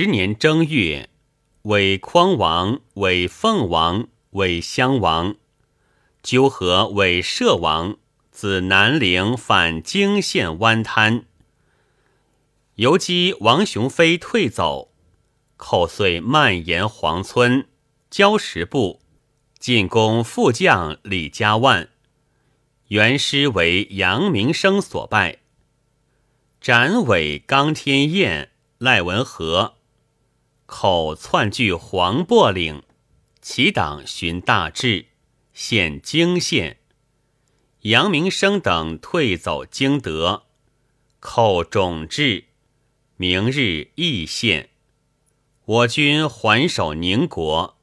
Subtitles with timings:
[0.00, 1.08] 十年正月，
[1.62, 5.34] 为匡王，为凤王，为襄王，
[6.22, 7.96] 纠合为摄王，
[8.30, 11.24] 自南陵返泾县湾滩。
[12.76, 14.92] 游击王雄飞退走，
[15.56, 17.66] 寇遂蔓延黄村、
[18.08, 19.00] 交石部，
[19.58, 21.88] 进攻副将李家万，
[22.86, 25.38] 元师为杨明生所败。
[26.60, 29.74] 斩尾刚天彦、赖文和，
[30.70, 32.82] 口窜据黄柏岭，
[33.40, 35.06] 其党寻大志，
[35.54, 36.76] 现京县。
[37.80, 40.42] 杨明生等退走京德，
[41.20, 42.44] 寇种至，
[43.16, 44.68] 明日义县。
[45.64, 47.78] 我军还守宁国。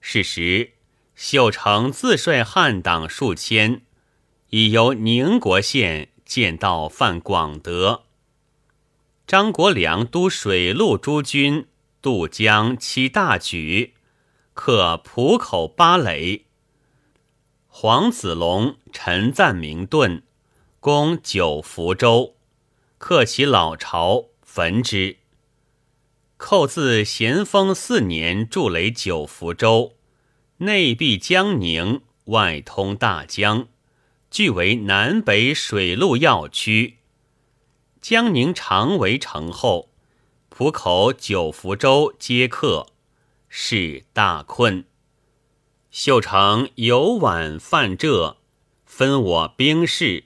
[0.00, 0.72] 是时，
[1.14, 3.82] 秀成自率汉党数千，
[4.50, 6.08] 已由宁国县。
[6.24, 8.04] 见到犯广德，
[9.26, 11.66] 张国良督水陆诸军
[12.02, 13.94] 渡江七大举，
[14.54, 16.46] 克浦口八垒。
[17.68, 20.24] 黄子龙、陈赞明顿
[20.80, 22.34] 攻九福州，
[22.98, 25.18] 克其老巢，焚之。
[26.36, 29.94] 寇自咸丰四年筑垒九福州，
[30.56, 33.68] 内闭江宁，外通大江。
[34.28, 36.96] 据为南北水陆要区，
[38.00, 39.91] 江宁常为城后，
[40.54, 42.88] 浦口九福州皆客，
[43.48, 44.84] 是大困。
[45.90, 48.36] 秀成有晚犯浙，
[48.84, 50.24] 分我兵士，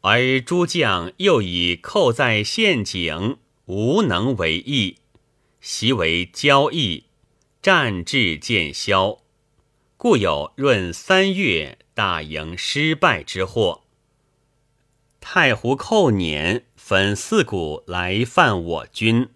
[0.00, 4.96] 而诸将又以寇在陷阱，无能为意，
[5.60, 7.04] 习为交易，
[7.62, 9.18] 战至渐消，
[9.96, 11.78] 故有闰三月。
[11.94, 13.82] 大营失败之祸。
[15.20, 19.28] 太湖寇年分四股来犯我军，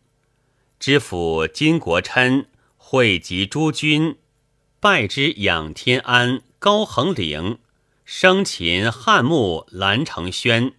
[0.80, 2.46] 知府金国琛
[2.78, 4.16] 汇集诸军，
[4.80, 7.58] 败之仰天安、高横岭、
[8.06, 10.72] 生擒汉墓、蓝成轩，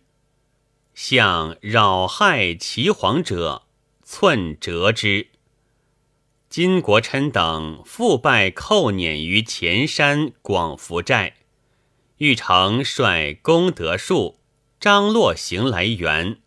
[0.95, 3.67] 向扰害齐皇者，
[4.03, 5.28] 寸折之。
[6.50, 11.35] 金国琛等复败寇撵于前山广福寨。
[12.17, 14.39] 玉成率功德树、
[14.79, 16.39] 张洛行来援，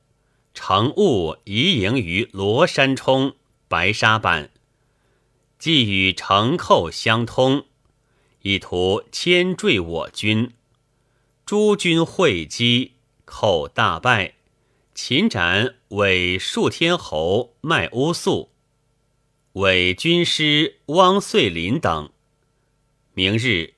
[0.56, 3.36] 乘雾移营于罗山冲、
[3.68, 4.50] 白沙板，
[5.58, 7.66] 既与城寇相通，
[8.40, 10.54] 以图牵坠我军。
[11.44, 12.94] 诸军会稽，
[13.26, 14.34] 寇大败，
[14.94, 18.50] 擒斩伪数天侯卖乌素、
[19.52, 22.10] 伪军师汪遂林等。
[23.12, 23.74] 明日。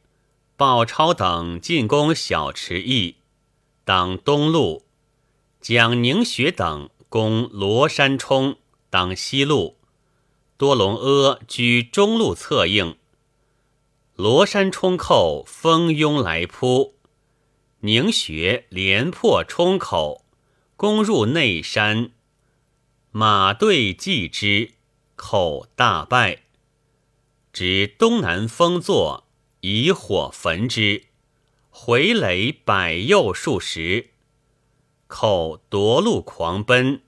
[0.57, 3.15] 鲍超等进攻小池驿，
[3.85, 4.83] 当东路；
[5.69, 8.57] 蒋宁学等攻罗山冲，
[8.89, 9.77] 当西路；
[10.57, 12.97] 多隆阿居中路策应。
[14.15, 16.95] 罗山冲寇蜂拥来扑，
[17.81, 20.25] 宁学连破冲口，
[20.75, 22.13] 攻入内山，
[23.11, 24.73] 马队继之，
[25.17, 26.45] 寇大败，
[27.53, 29.27] 指东南风作。
[29.61, 31.09] 以火焚之，
[31.69, 34.13] 回垒百右数十，
[35.09, 37.03] 寇夺路狂奔。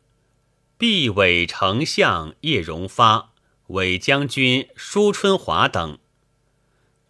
[0.76, 3.32] 毕伪丞相叶荣发、
[3.68, 5.98] 伪将军舒春华等，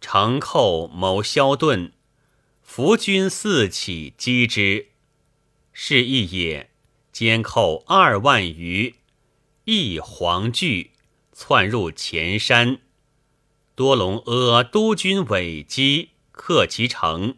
[0.01, 1.91] 乘寇谋萧遁，
[2.61, 4.89] 伏军四起击之，
[5.71, 6.69] 是亦也。
[7.11, 8.95] 兼寇二万余，
[9.65, 10.91] 亦惶惧，
[11.33, 12.79] 窜入前山。
[13.75, 17.35] 多隆阿督军伪击，克其城。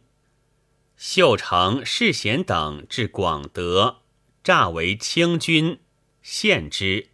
[1.05, 3.97] 秀成、世贤等至广德，
[4.41, 5.81] 诈为清军，
[6.21, 7.09] 献之。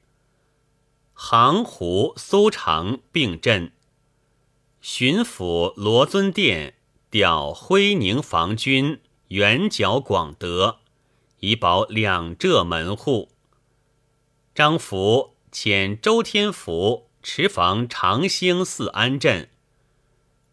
[1.12, 3.72] 杭胡、苏常并镇。
[4.80, 6.76] 巡抚罗尊殿
[7.10, 10.82] 调徽宁防军援剿广德，
[11.40, 13.32] 以保两浙门户。
[14.54, 17.10] 张福遣周天福。
[17.22, 19.50] 持防长兴四安镇，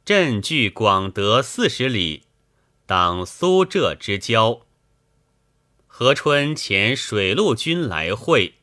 [0.04, 2.24] 镇距广德四十里，
[2.86, 4.62] 当苏浙之交。
[5.86, 8.54] 何春遣水陆军来会，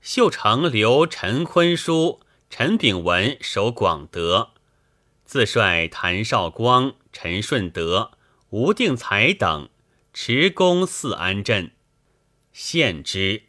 [0.00, 4.52] 秀成留陈坤书、陈炳文守广德，
[5.24, 8.12] 自率谭绍光、陈顺德、
[8.50, 9.68] 吴定才等
[10.12, 11.72] 持攻四安镇，
[12.52, 13.42] 献之。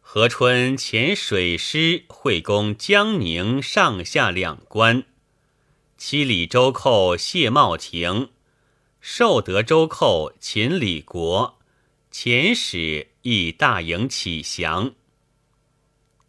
[0.00, 5.04] 何春遣水师会攻江宁上下两关，
[5.96, 8.28] 七里周寇谢茂亭，
[9.04, 11.58] 寿德州寇秦李国，
[12.12, 14.94] 遣使亦大营起降。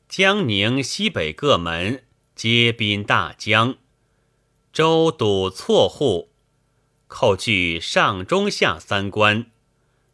[0.10, 2.04] 江宁西北各门
[2.34, 3.76] 皆滨大江，
[4.74, 6.32] 州堵错户，
[7.08, 9.52] 寇据上中下三关，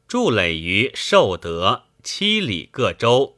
[0.05, 3.37] 筑垒于寿德、七里各州，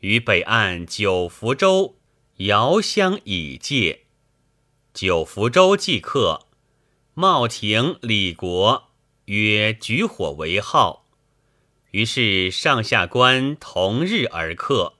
[0.00, 1.96] 于北岸九福州
[2.36, 4.02] 遥相以界。
[4.92, 6.46] 九福州即克，
[7.16, 8.88] 茂亭、李国
[9.26, 11.04] 曰举火为号，
[11.92, 14.94] 于是上下官同日而克。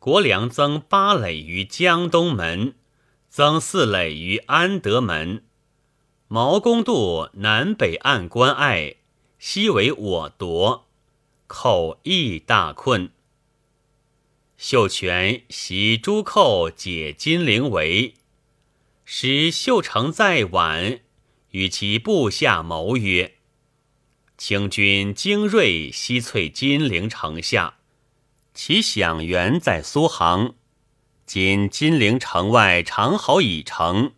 [0.00, 2.74] 国良增八垒于江东门，
[3.28, 5.44] 增四垒于安德门。
[6.26, 8.96] 毛公渡南北岸关隘，
[9.38, 10.88] 西为我夺，
[11.46, 13.12] 寇亦大困。
[14.56, 18.14] 秀全袭诸寇解金陵围。
[19.04, 21.00] 使秀成在晚，
[21.50, 23.34] 与其部下谋曰
[24.38, 27.78] ：“清军精锐，西翠金陵城下，
[28.54, 30.54] 其饷源在苏杭。
[31.26, 34.12] 今金陵城外长壕已成，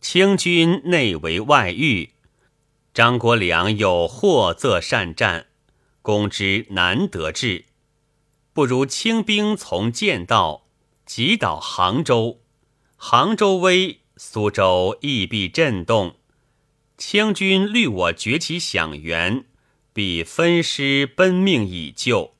[0.00, 2.10] 清军内围外御，
[2.92, 5.46] 张国良有获则善战，
[6.02, 7.64] 攻之难得志。
[8.52, 10.66] 不如清兵从剑道，
[11.04, 12.40] 击倒杭州。
[12.96, 16.14] 杭州危。”苏州亦必震动，
[16.96, 19.44] 清军虑我崛起响援，
[19.92, 22.34] 必分师奔命以救。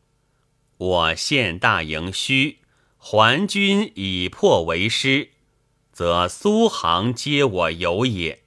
[0.76, 2.58] 我现大营虚，
[2.96, 5.30] 还军以破为师，
[5.92, 8.42] 则苏杭皆我有也。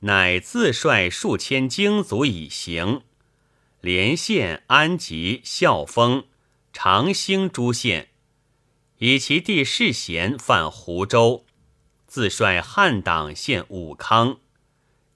[0.00, 3.02] 乃自率数千精卒以行，
[3.80, 6.24] 连县、安吉、孝丰、
[6.72, 8.08] 长兴诸县，
[8.98, 11.44] 以其地势贤，犯湖州。
[12.06, 14.38] 自率汉党献武康，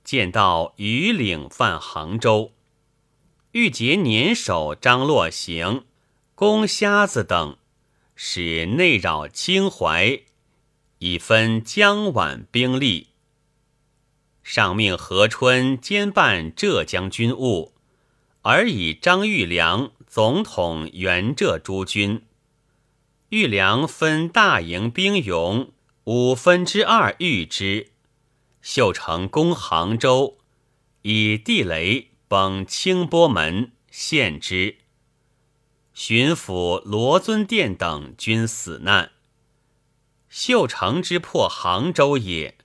[0.05, 2.53] 见到余岭犯杭州，
[3.53, 5.87] 欲结年首张洛行、
[6.35, 7.56] 攻瞎子等，
[8.15, 10.21] 使内扰清淮，
[10.99, 13.09] 以分江皖兵力。
[14.43, 17.73] 上命何春兼办浙江军务，
[18.43, 22.23] 而以张玉良总统援浙诸军。
[23.31, 25.73] 玉良分大营兵勇。
[26.06, 27.93] 五分之二御之，
[28.64, 30.38] 秀成攻杭州，
[31.02, 34.78] 以地雷崩清波门，陷之。
[35.93, 39.12] 巡抚罗尊殿等均死难。
[40.31, 42.56] 秀成之破杭州也，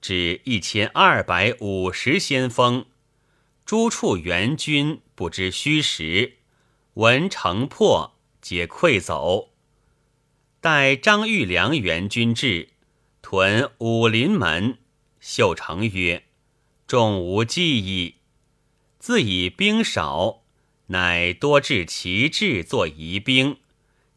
[0.00, 2.86] 只一千二百五十先锋，
[3.66, 6.34] 诸处援军不知虚实，
[6.94, 9.50] 闻城破，皆溃走。
[10.60, 12.68] 待张玉良援军至。
[13.20, 14.78] 屯武林门，
[15.20, 16.24] 秀成曰
[16.88, 18.16] ：“众无计矣。”
[18.98, 20.42] 自以兵少，
[20.88, 23.58] 乃多置旗帜作疑兵，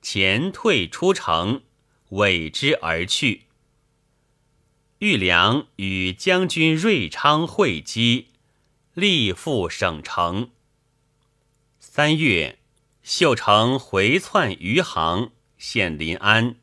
[0.01, 1.61] 前退出城，
[2.09, 3.43] 委之而去。
[4.99, 8.27] 玉良与将军瑞昌会稽，
[8.93, 10.51] 力复省城。
[11.79, 12.59] 三月，
[13.01, 16.55] 秀成回窜余杭，献临安。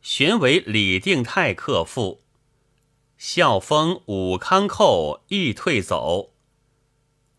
[0.00, 2.22] 玄为李定泰克复，
[3.18, 6.34] 孝封武康寇亦退走，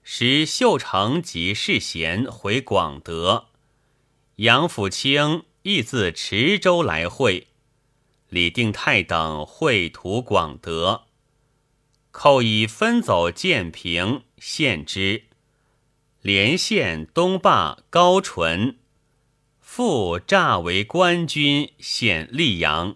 [0.01, 3.50] 使秀成及世贤回广德，
[4.38, 7.50] 杨辅清亦自池州来会，
[8.29, 11.03] 李定泰等会图广德，
[12.10, 15.25] 寇已分走建平，献之，
[16.22, 18.79] 连县东坝高淳。
[19.62, 22.96] 复诈为官军，献溧阳。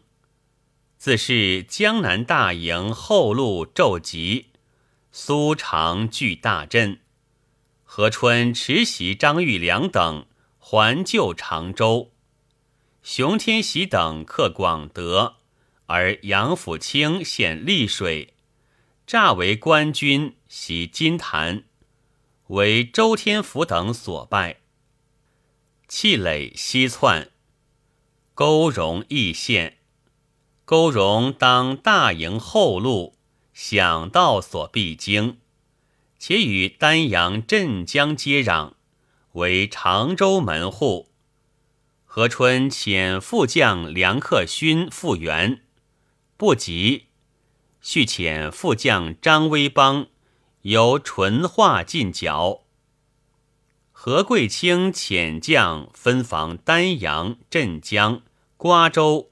[1.02, 4.52] 自是江南大营后路骤急，
[5.12, 7.00] 苏常据大阵。
[7.84, 10.28] 何春持袭张玉良等
[10.60, 12.12] 还救常州，
[13.02, 15.38] 熊天喜等克广德，
[15.88, 18.36] 而杨辅清献溧水，
[19.08, 21.64] 诈为官军袭金坛，
[22.50, 24.58] 为周天福等所败。
[25.88, 27.32] 气垒西窜，
[28.36, 29.80] 勾容易县。
[30.72, 33.18] 勾荣当大营后路，
[33.52, 35.38] 想道所必经，
[36.18, 38.76] 且与丹阳、镇江接壤，
[39.34, 41.10] 为常州门户。
[42.06, 45.62] 何春遣副将梁克勋复援，
[46.38, 47.08] 不及，
[47.82, 50.08] 续遣副将张威邦
[50.62, 52.62] 由淳化进剿。
[53.92, 58.22] 何贵清遣将分防丹阳、镇江、
[58.56, 59.31] 瓜州，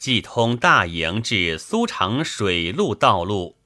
[0.00, 3.58] 既通大营至苏常水陆道路。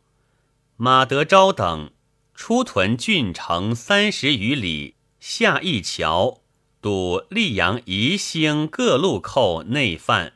[0.77, 1.93] 马德昭等
[2.35, 6.41] 出屯郡城三十余里，下一桥，
[6.83, 10.33] 堵溧阳、宜兴各路寇内犯。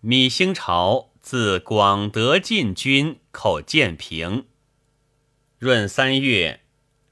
[0.00, 4.44] 米兴朝自广德进军，寇建平。
[5.60, 6.60] 闰三月，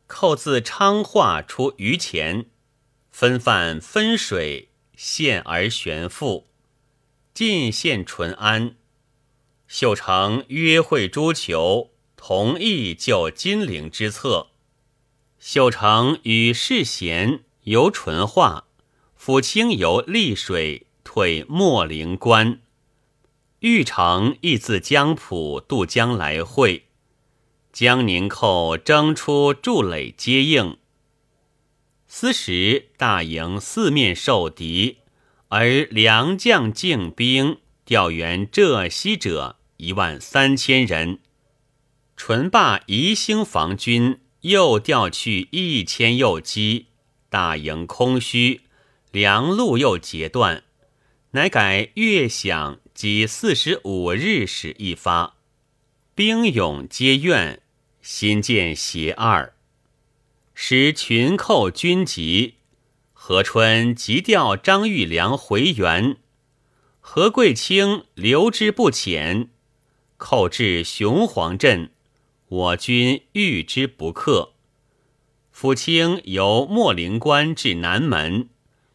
[0.06, 2.50] 寇自昌化出榆前，
[3.10, 6.47] 分犯分水，陷而悬复。
[7.38, 8.74] 进献淳安，
[9.68, 14.48] 秀成约会诸酋，同意就金陵之策。
[15.38, 17.44] 秀成与世贤。
[17.62, 18.64] 由淳化，
[19.16, 22.60] 抚清由溧水退秣陵关，
[23.60, 26.86] 玉成亦自江浦渡江来会，
[27.72, 30.76] 江宁寇征出筑垒接应。
[32.08, 34.96] 斯时大营四面受敌，
[35.48, 41.20] 而良将进兵调援浙西者一万三千人，
[42.16, 46.86] 淳霸宜兴防军又调去一千右击。
[47.30, 48.62] 大营空虚，
[49.10, 50.64] 粮路又截断，
[51.32, 55.36] 乃改月饷及四十五日使一发，
[56.14, 57.60] 兵勇皆怨，
[58.02, 59.54] 新建协二，
[60.54, 62.54] 使群寇军急。
[63.28, 66.16] 何春急调张玉良回援，
[66.98, 69.48] 何贵清留之不遣，
[70.16, 71.90] 寇至雄黄镇，
[72.48, 74.54] 我军遇之不克。
[75.54, 78.48] 抚清由秣陵关至南门，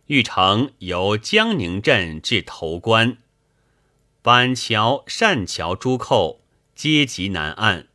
[0.08, 3.18] 玉成由江宁镇至头关，
[4.24, 6.42] 板桥、单桥诸寇
[6.74, 7.88] 皆集南岸。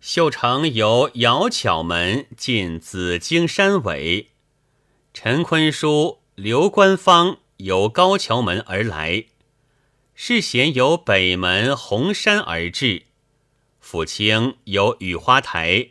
[0.00, 4.30] 秀成由姚巧门进紫荆山尾，
[5.16, 9.26] 陈坤书、刘官方由高桥门而来，
[10.12, 13.04] 世贤由北门红山而至，
[13.80, 15.90] 抚清由雨花台。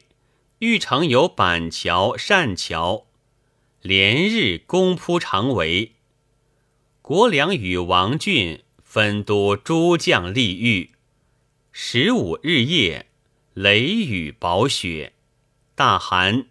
[0.59, 3.05] 玉成有板桥、善桥，
[3.81, 5.93] 连日攻扑长围。
[7.01, 10.91] 国良与王俊分督诸将立御。
[11.71, 13.07] 十五日夜，
[13.53, 15.13] 雷雨暴雪，
[15.75, 16.47] 大寒。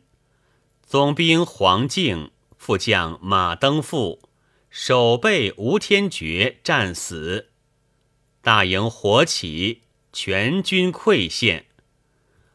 [0.83, 2.32] 总兵黄敬、
[2.65, 4.23] 副将马登富、
[4.71, 7.49] 守备吴天觉战死。
[8.41, 11.67] 大营火起，全军溃陷。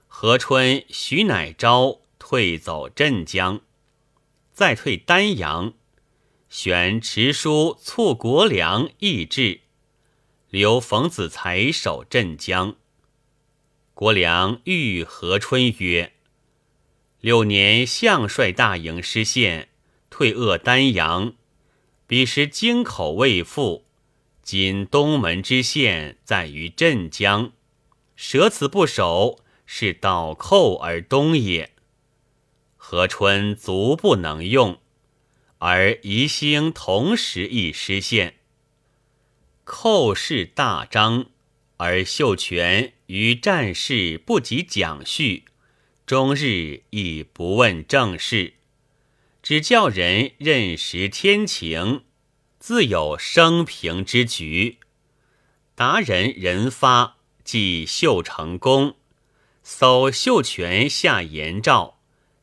[0.07, 3.59] 何春、徐乃昭退走镇江，
[4.53, 5.73] 再退丹阳，
[6.47, 9.59] 选池书促国良议志，
[10.49, 12.77] 留冯子才守镇江。
[13.93, 16.13] 国良谕何春曰
[17.19, 19.67] ：“六年相率大营失陷，
[20.17, 21.35] 退扼丹阳，
[22.07, 23.85] 彼时京口未复，
[24.41, 27.51] 今东门之县在于镇江，
[28.15, 31.71] 舍此不守。”是倒寇而东也，
[32.77, 34.79] 何春足不能用，
[35.59, 38.37] 而宜兴同时亦失陷。
[39.65, 41.27] 寇势大张，
[41.75, 45.43] 而秀全于战事不及讲叙，
[46.07, 48.53] 终日亦不问政事，
[49.49, 52.03] 只叫人认识天情，
[52.59, 54.79] 自有生平之局。
[55.73, 58.97] 达人人发，即秀成功。
[59.63, 61.97] 搜秀全下言诏，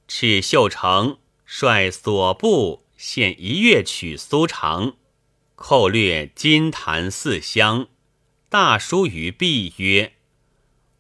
[0.08, 4.96] 敕秀成率所部现一月取苏常，
[5.54, 7.88] 寇掠金坛四乡。
[8.48, 10.14] 大书于壁曰：“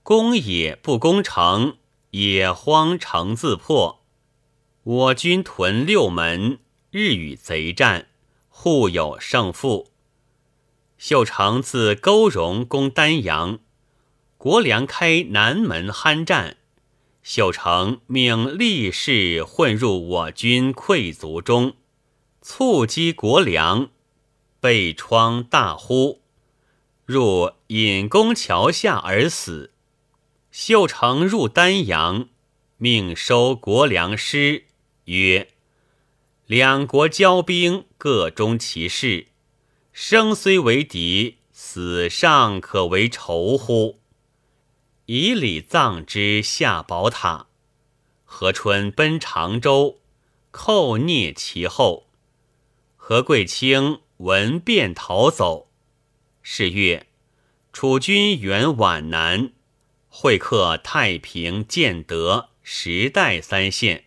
[0.04, 1.78] 攻也不攻城，
[2.10, 4.03] 也荒城自破。
[4.84, 6.58] 我军屯六门，
[6.90, 8.08] 日与贼战，
[8.50, 9.88] 互有胜负。”
[10.98, 13.60] 秀成自勾荣攻丹阳。
[14.36, 16.58] 国良开南门酣战，
[17.22, 21.76] 秀成命力士混入我军溃卒中，
[22.42, 23.88] 促击国良，
[24.60, 26.20] 被疮大呼，
[27.06, 29.70] 入引弓桥下而死。
[30.50, 32.28] 秀成入丹阳，
[32.76, 34.64] 命收国良师，
[35.04, 35.48] 曰
[36.46, 39.26] ：“两国交兵，各中其事，
[39.92, 44.00] 生虽为敌，死尚可为仇乎？”
[45.06, 47.48] 以礼葬之下宝塔。
[48.24, 50.00] 何春奔常州，
[50.50, 52.08] 寇聂其后。
[52.96, 55.68] 何贵清闻便逃走。
[56.42, 57.06] 是月，
[57.72, 59.52] 楚军援皖南，
[60.08, 64.04] 会客太平、建德、时代三县。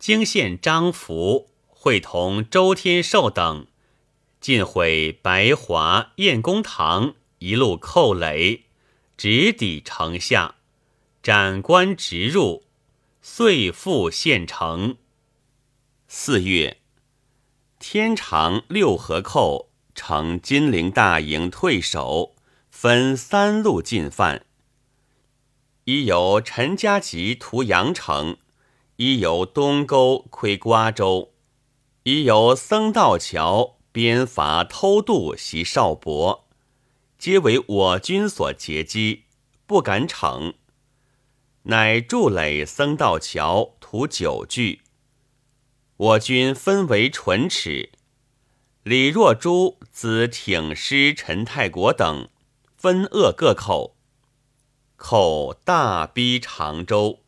[0.00, 3.66] 京县张福会同周天寿等，
[4.40, 8.64] 尽毁白华、燕公堂一路寇垒。
[9.18, 10.54] 直抵城下，
[11.22, 12.64] 斩官直入，
[13.20, 14.96] 遂复县城。
[16.08, 16.78] 四月，
[17.78, 22.34] 天长六合寇乘金陵大营退守，
[22.70, 24.46] 分三路进犯。
[25.84, 28.38] 一由陈家集屠阳城，
[29.02, 31.32] 一由东沟窥瓜州，
[32.02, 36.46] 一由僧道桥边伐偷渡袭少伯，
[37.16, 39.24] 皆为我军所截击，
[39.66, 40.52] 不敢逞。
[41.62, 44.82] 乃筑垒僧道桥，图九句。
[45.96, 47.92] 我军分为唇齿，
[48.82, 52.28] 李若珠子挺师陈太国等
[52.76, 53.96] 分扼各口，
[54.96, 57.19] 口大逼常州。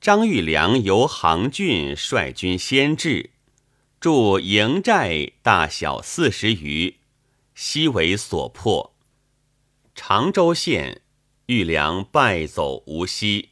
[0.00, 3.30] 张玉良由杭郡率军先至，
[4.00, 6.96] 驻营寨大小四十余，
[7.54, 8.94] 悉为所破。
[9.94, 11.02] 常州县
[11.46, 13.50] 玉良败走无锡。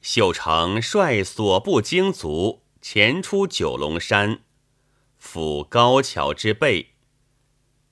[0.00, 2.60] 秀成率所部精卒。
[2.84, 4.40] 前出九龙山，
[5.22, 6.88] 抚高桥之背，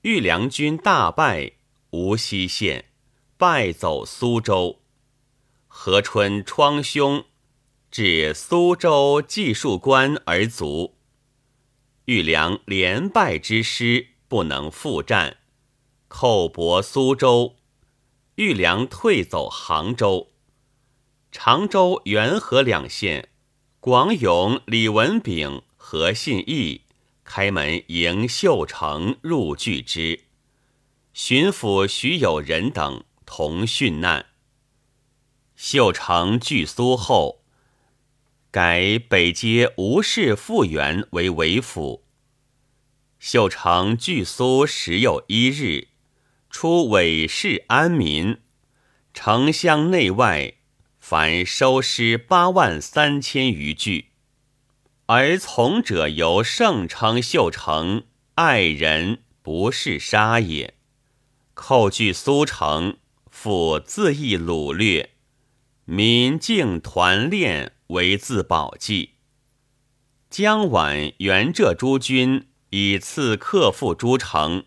[0.01, 1.53] 玉良军大败
[1.91, 2.89] 无锡县，
[3.37, 4.80] 败走苏州。
[5.73, 7.25] 何春窗兄，
[7.89, 10.95] 至苏州计数关而卒。
[12.05, 15.37] 玉良连败之师不能复战，
[16.09, 17.55] 寇搏苏州，
[18.35, 20.33] 玉良退走杭州。
[21.31, 23.29] 常州、元和两县。
[23.79, 26.81] 广勇、李文炳、何信义
[27.23, 30.25] 开门迎秀成入拒之，
[31.13, 34.27] 巡抚徐有仁等同殉难。
[35.63, 37.43] 秀成据苏后，
[38.49, 42.03] 改北街吴氏复原为为府。
[43.19, 45.89] 秀成据苏时有一日，
[46.49, 48.39] 出韦氏安民，
[49.13, 50.55] 城乡内外。
[50.97, 54.07] 凡收尸八万三千余具，
[55.05, 60.73] 而从者由盛称秀成爱人不是杀也。
[61.53, 62.97] 寇据苏城，
[63.29, 65.10] 复自缢掳掠，
[65.85, 69.15] 民竟团练为自保计。
[70.29, 74.65] 江晚元浙诸军以次克复诸城，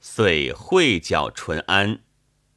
[0.00, 2.02] 遂会剿淳安，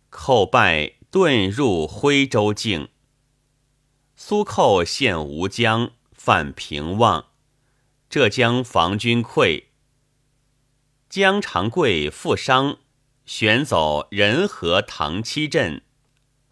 [0.09, 2.89] 寇败，遁入徽州境。
[4.17, 7.27] 苏寇陷吴江，犯平望，
[8.09, 9.65] 浙江防军溃。
[11.07, 12.79] 江长贵负伤，
[13.25, 15.83] 旋走仁和唐七镇，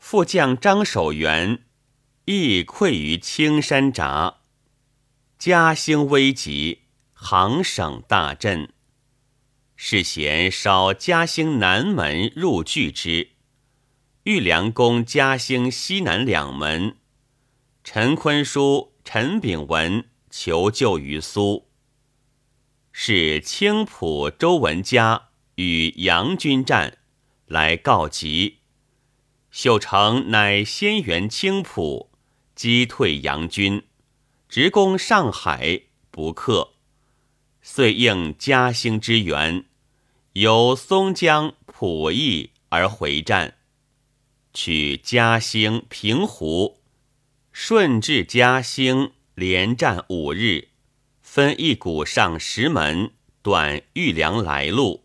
[0.05, 1.63] 副将张守元
[2.25, 4.41] 亦溃于青山闸。
[5.39, 6.81] 嘉兴危急，
[7.13, 8.73] 杭省大震。
[9.77, 13.29] 世贤烧嘉兴南门入拒之，
[14.23, 16.97] 豫良攻嘉兴西南两门。
[17.85, 21.69] 陈坤书、陈炳文求救于苏，
[22.91, 26.97] 是青浦周文嘉与杨军战，
[27.45, 28.62] 来告急。
[29.53, 32.09] 秀成乃先援青浦，
[32.55, 33.83] 击退杨军，
[34.49, 36.71] 直攻上海，不克，
[37.61, 39.65] 遂应嘉兴之援，
[40.31, 43.57] 由松江、浦邑而回战，
[44.55, 46.81] 取嘉兴、平湖。
[47.51, 50.69] 顺治嘉兴连战五日，
[51.21, 53.11] 分一股上石门，
[53.43, 55.03] 断豫梁来路。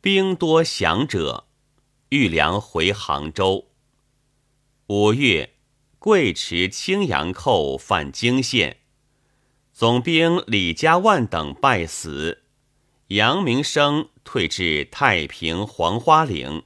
[0.00, 1.46] 兵多降者，
[2.12, 3.70] 玉良回杭州。
[4.88, 5.54] 五月，
[5.98, 8.80] 贵池青阳寇犯泾县，
[9.72, 12.42] 总兵李家万等败死。
[13.06, 16.64] 杨明生退至太平黄花岭，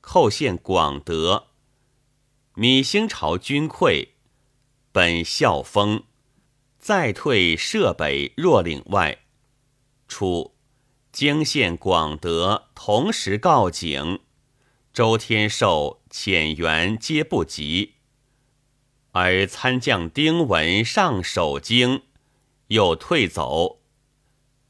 [0.00, 1.48] 寇陷广德。
[2.54, 4.08] 米兴朝军溃。
[4.90, 6.04] 本校封，
[6.78, 9.18] 再退设北若岭外。
[10.08, 10.54] 初，
[11.12, 14.20] 泾县广德同时告警，
[14.92, 17.94] 周天寿遣员皆不及。
[19.12, 22.02] 而参将丁文上守京，
[22.68, 23.82] 又退走。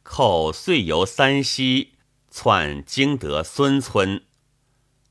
[0.02, 1.92] 寇遂由三溪
[2.28, 4.24] 窜京德孙村，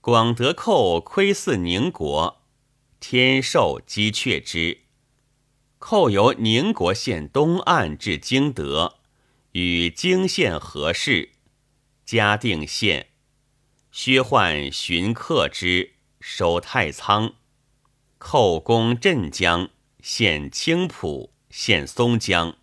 [0.02, 2.41] 广德寇窥伺宁国，
[3.00, 4.82] 天寿击却之。
[5.80, 8.97] 寇由宁国县东岸至京德，
[9.54, 11.32] 与京县合市，
[12.06, 13.11] 嘉定县。
[13.91, 17.34] 薛焕寻克之，守太仓。
[18.17, 19.69] 寇攻镇江，
[20.01, 22.56] 陷青浦，陷松江。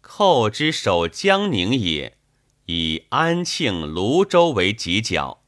[0.00, 2.18] 寇之守江宁也，
[2.66, 5.44] 以安庆、泸州为犄角，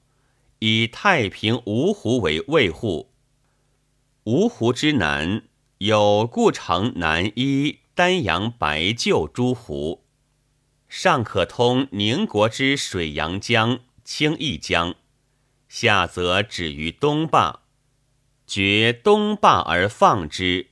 [0.60, 3.10] 以太平、芜湖为卫护。
[4.24, 5.42] 芜湖之南。
[5.78, 10.04] 有故城南一丹阳白臼诸湖，
[10.90, 13.80] 上可通宁国之水阳江、
[14.12, 14.96] 清义江，
[15.68, 17.60] 下则止于东坝。
[18.44, 20.66] 绝东坝而放之，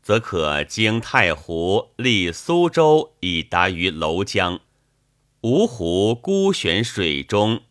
[0.00, 4.60] 则可经太湖，历苏州，以达于娄江。
[5.40, 7.64] 芜湖孤悬水中，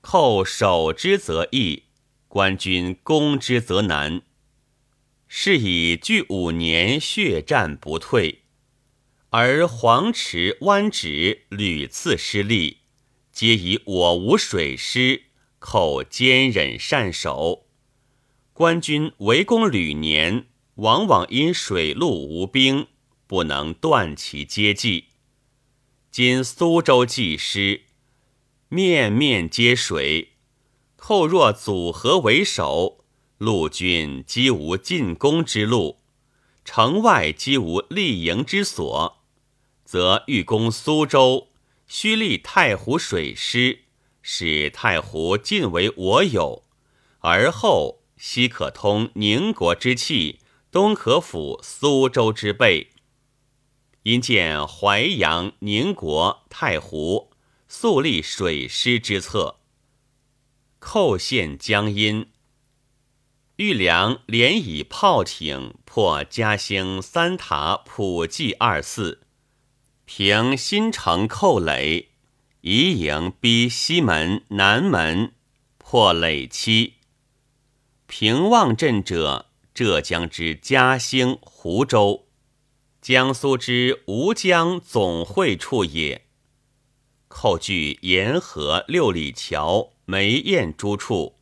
[0.00, 1.82] 寇守之则易，
[2.26, 4.22] 官军攻之则难。
[5.28, 8.44] 是以据五年血战不退，
[9.28, 12.78] 而黄池、湾止屡次失利，
[13.40, 15.22] 皆以我无水师，
[15.58, 17.64] 寇坚忍善守。
[18.52, 22.88] 官军围攻屡年，往往因水陆无兵，
[23.26, 25.06] 不能断其接济。
[26.10, 27.84] 今苏州既失，
[28.68, 30.32] 面面皆水，
[30.96, 33.06] 寇若组合为守，
[33.38, 36.00] 陆军几无进攻之路，
[36.62, 39.22] 城外几无立营之所，
[39.82, 41.48] 则欲攻苏州，
[41.92, 43.80] 须立太湖水师，
[44.22, 46.62] 使太湖尽为我有，
[47.18, 50.38] 而后西可通宁国之气，
[50.70, 52.92] 东可抚苏州之背。
[54.04, 57.32] 因见淮阳、宁国、太湖
[57.66, 59.58] 素立水师之策，
[60.78, 62.30] 寇陷江阴。
[63.56, 69.22] 豫良连以炮艇破嘉兴三塔、普济二寺，
[70.12, 72.08] 平新城寇垒，
[72.62, 75.34] 移营逼西门、南门，
[75.78, 76.94] 破垒期。
[78.08, 82.26] 平望镇者，浙江之嘉兴、湖州。
[83.00, 86.26] 江苏之吴江总会处也。
[87.28, 91.38] 寇据沿河六里桥、梅堰诸处，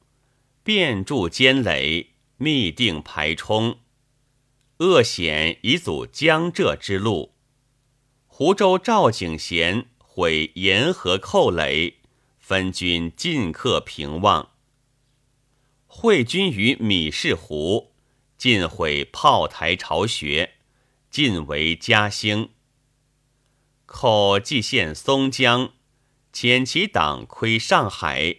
[0.63, 3.79] 遍筑坚垒，密定排冲，
[4.81, 7.38] 恶险以阻江浙之路。
[8.39, 11.95] 湖州赵景贤毁沿河寇垒，
[12.39, 14.51] 分军进克平望。
[15.89, 17.91] 会军于米市湖，
[18.37, 20.53] 尽毁炮台巢穴。
[21.11, 22.51] 尽为嘉兴，
[23.87, 25.73] 寇蓟县松江，
[26.33, 28.37] 遣其党窥上海，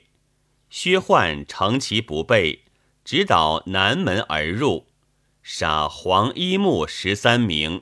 [0.70, 2.64] 薛焕乘其不备，
[3.04, 4.88] 直捣南门而入，
[5.44, 7.82] 杀黄衣木十三名，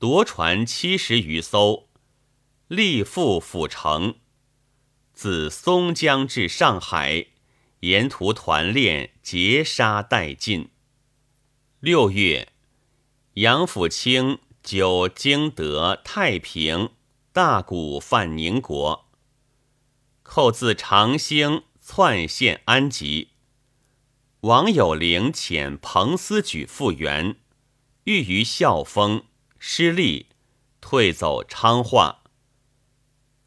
[0.00, 1.90] 夺船七十余艘，
[2.68, 4.14] 力赴府城。
[5.12, 7.26] 自松江至上海，
[7.80, 10.70] 沿途团练，截杀殆尽。
[11.80, 12.48] 六月。
[13.34, 16.92] 杨府清久经得太平，
[17.34, 19.10] 大鼓犯宁国。
[20.22, 23.32] 寇自长兴窜陷安吉。
[24.40, 27.36] 王有龄遣彭思举复原，
[28.04, 29.24] 遇于孝丰，
[29.62, 30.28] 失利，
[30.80, 32.22] 退走昌化。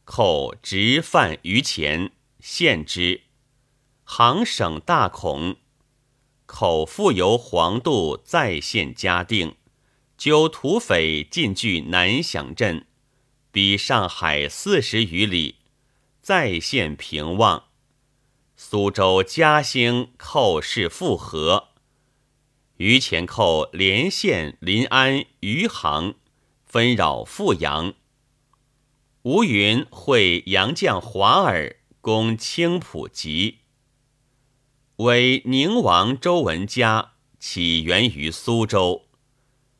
[0.06, 3.22] 寇直犯于前，献之。
[4.04, 5.58] 行省大恐，
[6.46, 9.56] 口复由黄渡再现嘉定。
[10.16, 12.86] 纠土匪进据南响镇，
[13.52, 15.56] 比上海四十余里，
[16.22, 17.70] 再现平望。
[18.56, 21.70] 苏州、嘉兴寇势复合，
[22.84, 26.16] 于前寇连县、临安、余杭，
[26.66, 27.94] 纷扰富阳。
[29.22, 33.60] 吴云会杨将华尔攻青浦集，
[34.98, 39.06] 为宁王周文嘉起源于苏州。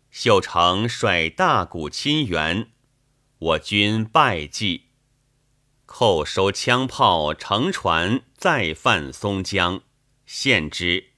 [0.10, 2.70] 秀成率大鼓亲援，
[3.38, 4.84] 我军败绩。
[5.86, 9.82] 寇收枪炮，乘船再犯松江，
[10.26, 11.13] 陷之。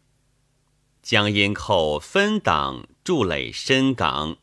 [1.06, 4.38] 江阴寇分党筑垒深港，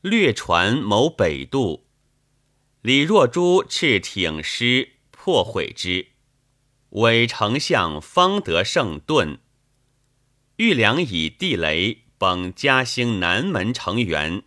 [0.00, 1.86] 掠船谋北渡。
[2.82, 6.08] 李若珠斥挺师破毁之，
[6.88, 9.38] 伪丞相方得胜遁。
[10.56, 12.02] 玉良以地雷。
[12.18, 14.42] 崩嘉兴南门城垣，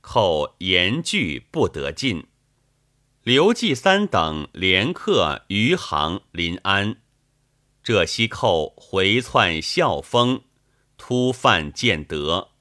[0.00, 2.28] 寇严拒不得进。
[3.22, 7.02] 刘季三等连克余杭、临安。
[7.82, 10.44] 浙西寇回窜孝丰，
[11.06, 12.53] 突犯建德。